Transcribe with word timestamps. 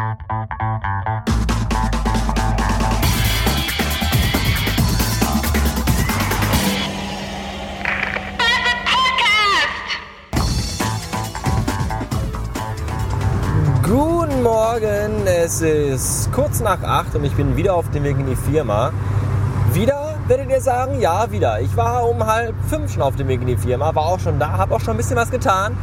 Guten 0.00 0.12
Morgen, 14.42 15.26
es 15.26 15.60
ist 15.60 16.32
kurz 16.32 16.60
nach 16.60 16.82
acht 16.82 17.14
und 17.14 17.24
ich 17.24 17.34
bin 17.34 17.58
wieder 17.58 17.74
auf 17.74 17.90
dem 17.90 18.04
Weg 18.04 18.18
in 18.18 18.26
die 18.26 18.36
Firma. 18.36 18.92
Wieder, 19.74 20.14
werdet 20.28 20.48
ihr 20.48 20.62
sagen? 20.62 20.98
Ja, 20.98 21.30
wieder. 21.30 21.60
Ich 21.60 21.76
war 21.76 22.08
um 22.08 22.24
halb 22.24 22.54
fünf 22.68 22.90
schon 22.90 23.02
auf 23.02 23.16
dem 23.16 23.28
Weg 23.28 23.42
in 23.42 23.48
die 23.48 23.58
Firma, 23.58 23.94
war 23.94 24.06
auch 24.06 24.20
schon 24.20 24.38
da, 24.38 24.52
habe 24.52 24.74
auch 24.74 24.80
schon 24.80 24.94
ein 24.94 24.96
bisschen 24.96 25.16
was 25.16 25.30
getan. 25.30 25.76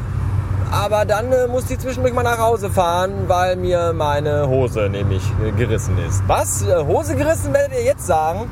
Aber 0.71 1.05
dann 1.05 1.31
äh, 1.31 1.47
musste 1.47 1.73
ich 1.73 1.79
zwischendurch 1.79 2.13
mal 2.13 2.23
nach 2.23 2.39
Hause 2.39 2.69
fahren, 2.69 3.11
weil 3.27 3.55
mir 3.55 3.93
meine 3.93 4.47
Hose 4.47 4.89
nämlich 4.89 5.23
äh, 5.45 5.51
gerissen 5.51 5.97
ist. 6.07 6.21
Was? 6.27 6.63
Äh, 6.63 6.83
Hose 6.85 7.15
gerissen, 7.15 7.53
werdet 7.53 7.73
ihr 7.73 7.83
jetzt 7.83 8.05
sagen? 8.05 8.49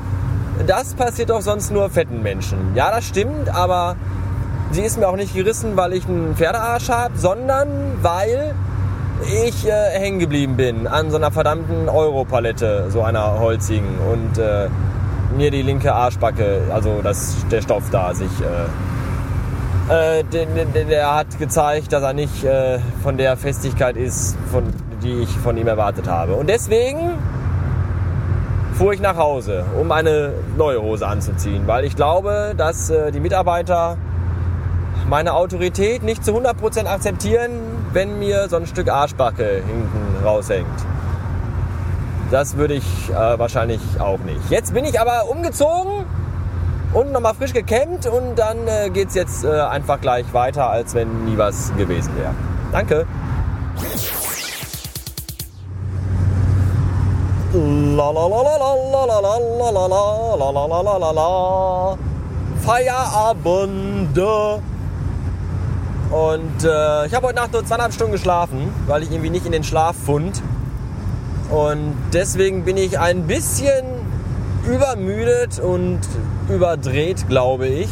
Das 0.66 0.94
passiert 0.94 1.28
doch 1.30 1.42
sonst 1.42 1.70
nur 1.70 1.90
fetten 1.90 2.22
Menschen. 2.22 2.74
Ja, 2.74 2.90
das 2.90 3.04
stimmt, 3.04 3.54
aber 3.54 3.96
sie 4.70 4.80
ist 4.80 4.98
mir 4.98 5.08
auch 5.08 5.16
nicht 5.16 5.34
gerissen, 5.34 5.76
weil 5.76 5.92
ich 5.92 6.08
einen 6.08 6.34
Pferdearsch 6.34 6.88
habe, 6.88 7.18
sondern 7.18 7.68
weil 8.00 8.54
ich 9.22 9.66
äh, 9.66 9.98
hängen 9.98 10.18
geblieben 10.18 10.56
bin 10.56 10.86
an 10.86 11.10
so 11.10 11.16
einer 11.16 11.30
verdammten 11.30 11.88
Europalette, 11.88 12.86
so 12.90 13.02
einer 13.02 13.38
holzigen 13.40 13.98
und 14.10 14.38
äh, 14.38 14.68
mir 15.36 15.50
die 15.50 15.62
linke 15.62 15.92
Arschbacke, 15.92 16.62
also 16.72 17.00
das, 17.02 17.36
der 17.50 17.60
Stoff 17.60 17.84
da 17.90 18.14
sich 18.14 18.30
äh, 19.88 20.24
der, 20.24 21.14
hat 21.14 21.38
gezeigt, 21.38 21.92
dass 21.92 22.02
er 22.02 22.12
nicht 22.12 22.44
äh, 22.44 22.78
von 23.02 23.16
der 23.16 23.36
Festigkeit 23.36 23.96
ist, 23.96 24.36
von, 24.50 24.64
die 25.02 25.22
ich 25.22 25.30
von 25.30 25.56
ihm 25.56 25.68
erwartet 25.68 26.08
habe. 26.08 26.34
Und 26.34 26.48
deswegen 26.48 27.12
fuhr 28.74 28.92
ich 28.92 29.00
nach 29.00 29.16
Hause, 29.16 29.64
um 29.80 29.92
eine 29.92 30.32
neue 30.56 30.82
Hose 30.82 31.06
anzuziehen, 31.06 31.66
weil 31.66 31.84
ich 31.84 31.96
glaube, 31.96 32.54
dass 32.56 32.90
äh, 32.90 33.12
die 33.12 33.20
Mitarbeiter 33.20 33.96
meine 35.08 35.34
Autorität 35.34 36.02
nicht 36.02 36.24
zu 36.24 36.32
100% 36.32 36.86
akzeptieren, 36.86 37.52
wenn 37.92 38.18
mir 38.18 38.48
so 38.48 38.56
ein 38.56 38.66
Stück 38.66 38.88
Arschbacke 38.88 39.62
hinten 39.64 40.24
raushängt. 40.24 40.66
Das 42.32 42.56
würde 42.56 42.74
ich 42.74 43.08
wahrscheinlich 43.14 43.80
auch 44.00 44.18
nicht. 44.18 44.50
Jetzt 44.50 44.74
bin 44.74 44.84
ich 44.84 45.00
aber 45.00 45.30
umgezogen 45.30 46.06
und 46.96 47.12
nochmal 47.12 47.34
frisch 47.34 47.52
gekämmt 47.52 48.06
und 48.06 48.36
dann 48.36 48.66
äh, 48.66 48.88
geht 48.88 49.08
es 49.08 49.14
jetzt 49.14 49.44
äh, 49.44 49.60
einfach 49.60 50.00
gleich 50.00 50.32
weiter, 50.32 50.70
als 50.70 50.94
wenn 50.94 51.26
nie 51.26 51.36
was 51.36 51.70
gewesen 51.76 52.16
wäre. 52.16 52.34
Danke. 52.72 53.06
Feierabend. 62.64 64.18
Und 66.10 66.64
äh, 66.64 67.06
ich 67.06 67.14
habe 67.14 67.26
heute 67.26 67.36
Nacht 67.36 67.52
nur 67.52 67.64
zweieinhalb 67.64 67.92
Stunden 67.92 68.12
geschlafen, 68.12 68.72
weil 68.86 69.02
ich 69.02 69.10
irgendwie 69.10 69.30
nicht 69.30 69.44
in 69.44 69.52
den 69.52 69.64
Schlaf 69.64 69.96
fund. 69.96 70.42
Und 71.50 71.94
deswegen 72.14 72.64
bin 72.64 72.78
ich 72.78 72.98
ein 72.98 73.26
bisschen 73.26 73.84
übermüdet 74.66 75.58
und 75.58 76.00
überdreht, 76.48 77.28
glaube 77.28 77.66
ich. 77.68 77.88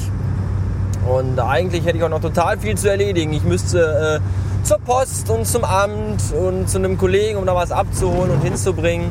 Und 1.07 1.39
eigentlich 1.39 1.85
hätte 1.85 1.99
ich 1.99 2.05
auch 2.05 2.09
noch 2.09 2.21
total 2.21 2.59
viel 2.59 2.77
zu 2.77 2.91
erledigen. 2.91 3.33
Ich 3.33 3.45
müsste 3.45 4.21
äh, 4.21 4.65
zur 4.65 4.79
Post 4.79 5.29
und 5.31 5.47
zum 5.47 5.65
Amt 5.65 6.33
und 6.33 6.69
zu 6.69 6.79
einem 6.79 6.97
Kollegen, 6.97 7.39
um 7.39 7.47
da 7.47 7.55
was 7.55 7.71
abzuholen 7.71 8.31
und 8.31 8.43
hinzubringen. 8.43 9.11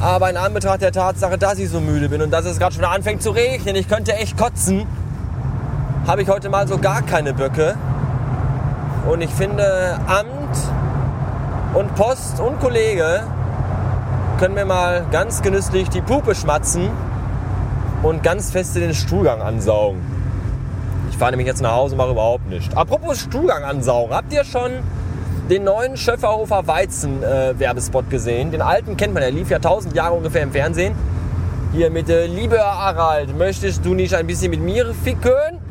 Aber 0.00 0.30
in 0.30 0.36
Anbetracht 0.36 0.82
der 0.82 0.92
Tatsache, 0.92 1.38
dass 1.38 1.58
ich 1.58 1.70
so 1.70 1.80
müde 1.80 2.08
bin 2.08 2.22
und 2.22 2.30
dass 2.30 2.44
es 2.44 2.58
gerade 2.58 2.74
schon 2.74 2.84
anfängt 2.84 3.22
zu 3.22 3.30
regnen, 3.30 3.74
ich 3.74 3.88
könnte 3.88 4.12
echt 4.12 4.36
kotzen, 4.36 4.86
habe 6.06 6.22
ich 6.22 6.28
heute 6.28 6.50
mal 6.50 6.68
so 6.68 6.78
gar 6.78 7.02
keine 7.02 7.34
Böcke. 7.34 7.76
Und 9.10 9.20
ich 9.20 9.30
finde, 9.30 9.98
Amt 10.06 10.58
und 11.74 11.94
Post 11.96 12.40
und 12.40 12.60
Kollege 12.60 13.24
können 14.38 14.54
mir 14.54 14.64
mal 14.64 15.06
ganz 15.10 15.42
genüsslich 15.42 15.88
die 15.88 16.00
Pupe 16.00 16.34
schmatzen 16.34 16.90
und 18.02 18.22
ganz 18.22 18.50
feste 18.50 18.80
den 18.80 18.94
Stuhlgang 18.94 19.40
ansaugen. 19.40 20.00
Ich 21.10 21.16
fahre 21.16 21.32
nämlich 21.32 21.46
jetzt 21.46 21.62
nach 21.62 21.72
Hause 21.72 21.94
und 21.94 21.98
mache 21.98 22.10
überhaupt 22.10 22.48
nichts. 22.48 22.76
Apropos 22.76 23.20
Stuhlgang 23.20 23.64
ansaugen, 23.64 24.14
habt 24.14 24.32
ihr 24.32 24.44
schon 24.44 24.72
den 25.48 25.64
neuen 25.64 25.96
Schöfferhofer 25.96 26.66
Weizen 26.66 27.22
äh, 27.22 27.58
Werbespot 27.58 28.10
gesehen? 28.10 28.50
Den 28.50 28.62
alten 28.62 28.96
kennt 28.96 29.14
man, 29.14 29.22
der 29.22 29.30
lief 29.30 29.50
ja 29.50 29.58
tausend 29.58 29.94
Jahre 29.94 30.14
ungefähr 30.14 30.42
im 30.42 30.52
Fernsehen. 30.52 30.94
Hier 31.72 31.90
mit 31.90 32.08
äh, 32.08 32.26
Liebe 32.26 32.58
Harald, 32.58 33.36
möchtest 33.36 33.84
du 33.84 33.94
nicht 33.94 34.14
ein 34.14 34.26
bisschen 34.26 34.50
mit 34.50 34.60
mir 34.60 34.94
ficken? 35.04 35.63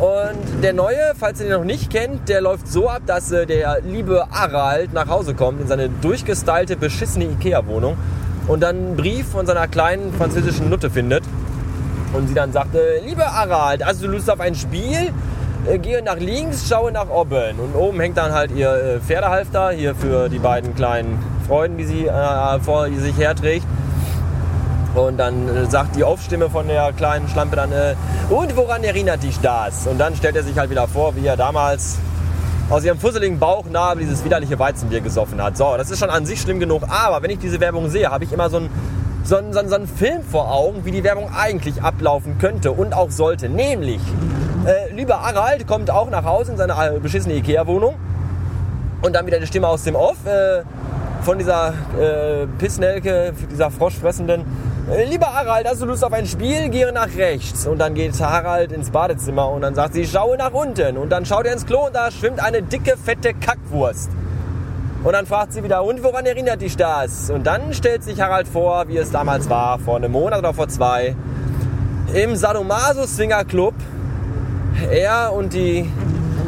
Und 0.00 0.62
der 0.62 0.74
neue, 0.74 1.14
falls 1.18 1.40
ihr 1.40 1.46
den 1.46 1.58
noch 1.58 1.64
nicht 1.64 1.90
kennt, 1.90 2.28
der 2.28 2.42
läuft 2.42 2.68
so 2.68 2.88
ab, 2.90 3.02
dass 3.06 3.32
äh, 3.32 3.46
der 3.46 3.80
liebe 3.80 4.26
Harald 4.30 4.92
nach 4.92 5.08
Hause 5.08 5.34
kommt 5.34 5.60
in 5.62 5.68
seine 5.68 5.88
durchgestylte, 5.88 6.76
beschissene 6.76 7.24
Ikea-Wohnung 7.24 7.96
und 8.46 8.62
dann 8.62 8.76
einen 8.76 8.96
Brief 8.96 9.26
von 9.26 9.46
seiner 9.46 9.68
kleinen 9.68 10.12
französischen 10.12 10.68
Nutte 10.68 10.90
findet. 10.90 11.24
Und 12.12 12.28
sie 12.28 12.34
dann 12.34 12.52
sagt, 12.52 12.74
äh, 12.74 13.00
liebe 13.06 13.24
Harald, 13.24 13.84
hast 13.84 14.02
du 14.02 14.06
Lust 14.06 14.28
auf 14.28 14.40
ein 14.40 14.54
Spiel? 14.54 15.12
Äh, 15.66 15.78
gehe 15.78 16.02
nach 16.02 16.18
links, 16.18 16.68
schaue 16.68 16.92
nach 16.92 17.08
oben. 17.08 17.58
Und 17.58 17.74
oben 17.74 17.98
hängt 17.98 18.18
dann 18.18 18.32
halt 18.32 18.52
ihr 18.52 18.70
äh, 18.70 19.00
Pferdehalfter, 19.00 19.70
hier 19.70 19.94
für 19.94 20.28
die 20.28 20.38
beiden 20.38 20.74
kleinen 20.74 21.18
Freuden, 21.48 21.78
die 21.78 21.84
sie 21.84 22.06
äh, 22.06 22.60
vor 22.60 22.86
sich 22.88 23.16
herträgt. 23.16 23.66
Und 24.96 25.18
dann 25.18 25.48
äh, 25.48 25.66
sagt 25.66 25.94
die 25.94 26.04
Aufstimme 26.04 26.48
von 26.48 26.68
der 26.68 26.92
kleinen 26.92 27.28
Schlampe 27.28 27.56
dann, 27.56 27.70
äh, 27.70 27.94
und 28.30 28.56
woran 28.56 28.82
erinnert 28.82 29.22
dich 29.22 29.38
das? 29.40 29.86
Und 29.86 29.98
dann 29.98 30.16
stellt 30.16 30.36
er 30.36 30.42
sich 30.42 30.56
halt 30.58 30.70
wieder 30.70 30.88
vor, 30.88 31.14
wie 31.16 31.26
er 31.26 31.36
damals 31.36 31.98
aus 32.70 32.82
ihrem 32.82 32.98
fusseligen 32.98 33.38
Bauchnabel 33.38 34.02
dieses 34.02 34.24
widerliche 34.24 34.58
Weizenbier 34.58 35.02
gesoffen 35.02 35.42
hat. 35.42 35.56
So, 35.56 35.76
das 35.76 35.90
ist 35.90 35.98
schon 35.98 36.10
an 36.10 36.24
sich 36.24 36.40
schlimm 36.40 36.58
genug. 36.58 36.84
Aber 36.88 37.22
wenn 37.22 37.30
ich 37.30 37.38
diese 37.38 37.60
Werbung 37.60 37.90
sehe, 37.90 38.10
habe 38.10 38.24
ich 38.24 38.32
immer 38.32 38.48
so 38.48 38.56
einen 38.56 38.70
so 39.22 39.36
einen, 39.36 39.52
so, 39.52 39.58
einen, 39.58 39.68
so 39.68 39.74
einen 39.74 39.88
Film 39.88 40.22
vor 40.22 40.52
Augen, 40.52 40.84
wie 40.84 40.92
die 40.92 41.02
Werbung 41.02 41.28
eigentlich 41.34 41.82
ablaufen 41.82 42.38
könnte 42.38 42.70
und 42.70 42.94
auch 42.94 43.10
sollte. 43.10 43.48
Nämlich, 43.48 44.00
äh, 44.64 44.92
lieber 44.94 45.20
Harald 45.20 45.66
kommt 45.66 45.90
auch 45.90 46.08
nach 46.10 46.24
Hause 46.24 46.52
in 46.52 46.58
seine 46.58 46.74
äh, 46.74 47.00
beschissene 47.00 47.34
Ikea-Wohnung 47.34 47.96
und 49.02 49.14
dann 49.14 49.26
wieder 49.26 49.40
die 49.40 49.46
Stimme 49.46 49.66
aus 49.66 49.82
dem 49.82 49.96
Off 49.96 50.16
äh, 50.26 50.62
von 51.22 51.38
dieser 51.38 51.74
äh, 51.98 52.46
Pissnelke, 52.58 53.32
dieser 53.50 53.70
Froschfressenden 53.72 54.44
lieber 55.08 55.32
Harald, 55.32 55.66
hast 55.68 55.82
du 55.82 55.86
Lust 55.86 56.04
auf 56.04 56.12
ein 56.12 56.26
Spiel? 56.26 56.68
Gehe 56.68 56.92
nach 56.92 57.08
rechts. 57.16 57.66
Und 57.66 57.78
dann 57.78 57.94
geht 57.94 58.18
Harald 58.20 58.72
ins 58.72 58.90
Badezimmer 58.90 59.48
und 59.50 59.62
dann 59.62 59.74
sagt 59.74 59.94
sie, 59.94 60.06
schaue 60.06 60.36
nach 60.36 60.52
unten. 60.52 60.96
Und 60.96 61.10
dann 61.10 61.26
schaut 61.26 61.46
er 61.46 61.52
ins 61.52 61.66
Klo 61.66 61.86
und 61.86 61.94
da 61.94 62.10
schwimmt 62.10 62.40
eine 62.40 62.62
dicke, 62.62 62.96
fette 62.96 63.34
Kackwurst. 63.34 64.10
Und 65.02 65.12
dann 65.12 65.26
fragt 65.26 65.52
sie 65.52 65.62
wieder, 65.62 65.84
und 65.84 66.02
woran 66.02 66.26
erinnert 66.26 66.62
dich 66.62 66.76
das? 66.76 67.30
Und 67.30 67.46
dann 67.46 67.72
stellt 67.74 68.02
sich 68.02 68.20
Harald 68.20 68.48
vor, 68.48 68.88
wie 68.88 68.96
es 68.96 69.10
damals 69.10 69.48
war, 69.48 69.78
vor 69.78 69.96
einem 69.96 70.12
Monat 70.12 70.38
oder 70.38 70.54
vor 70.54 70.68
zwei, 70.68 71.14
im 72.12 72.34
Sadomaso 72.34 73.06
Swinger 73.06 73.44
Club. 73.44 73.74
Er 74.90 75.32
und 75.32 75.52
die 75.52 75.90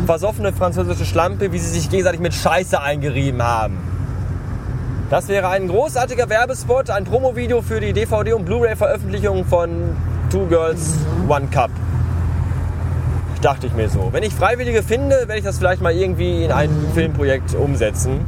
versoffene 0.07 0.53
französische 0.53 1.05
Schlampe, 1.05 1.53
wie 1.53 1.59
sie 1.59 1.71
sich 1.71 1.91
gegenseitig 1.91 2.21
mit 2.21 2.35
Scheiße 2.35 2.81
eingerieben 2.81 3.43
haben. 3.43 3.98
Das 5.11 5.27
wäre 5.29 5.49
ein 5.49 5.69
großartiger 5.69 6.29
Werbespot, 6.29 6.91
ein 6.91 7.05
Promovideo 7.05 7.63
für 7.63 7.81
die 7.81 7.95
DVD- 7.95 8.35
und 8.35 8.45
Blu-ray-Veröffentlichung 8.45 9.47
von 9.47 9.97
Two 10.31 10.45
Girls, 10.47 10.99
One 11.27 11.47
Cup. 11.51 11.71
Dachte 13.41 13.69
ich 13.69 13.73
mir 13.73 13.89
so. 13.89 14.13
Wenn 14.13 14.23
ich 14.23 14.35
Freiwillige 14.35 14.83
finde, 14.83 15.21
werde 15.21 15.39
ich 15.39 15.45
das 15.45 15.57
vielleicht 15.57 15.81
mal 15.81 15.95
irgendwie 15.95 16.45
in 16.45 16.53
ein 16.53 16.69
Filmprojekt 16.93 17.55
umsetzen. 17.55 18.21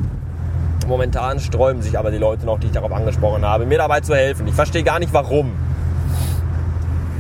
Momentan 0.89 1.39
sträuben 1.39 1.83
sich 1.83 1.99
aber 1.99 2.11
die 2.11 2.17
Leute 2.17 2.47
noch, 2.47 2.59
die 2.59 2.69
ich 2.69 2.73
darauf 2.73 2.93
angesprochen 2.93 3.45
habe, 3.45 3.67
mir 3.67 3.77
dabei 3.77 4.01
zu 4.01 4.15
helfen. 4.15 4.49
Ich 4.49 4.55
verstehe 4.55 4.83
gar 4.83 5.01
nicht 5.01 5.13
warum. 5.13 5.53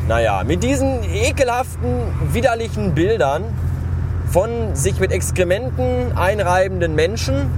Naja, 0.08 0.42
mit 0.46 0.62
diesen 0.62 1.02
ekelhaften, 1.02 2.00
widerlichen 2.32 2.94
Bildern 2.94 3.44
von 4.30 4.74
sich 4.74 4.98
mit 5.00 5.12
Exkrementen 5.12 6.16
einreibenden 6.16 6.94
Menschen 6.94 7.50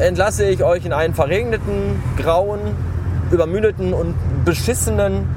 entlasse 0.00 0.46
ich 0.46 0.62
euch 0.62 0.84
in 0.84 0.92
einen 0.92 1.14
verregneten, 1.14 2.02
grauen, 2.16 2.60
übermüdeten 3.30 3.92
und 3.92 4.14
beschissenen, 4.44 5.28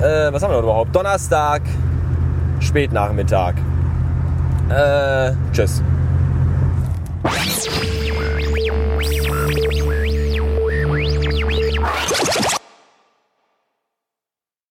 äh, 0.00 0.32
was 0.32 0.42
haben 0.42 0.52
wir 0.52 0.58
überhaupt? 0.58 0.94
Donnerstag, 0.94 1.62
Spätnachmittag. 2.60 3.54
Äh, 4.70 5.32
tschüss. 5.52 5.82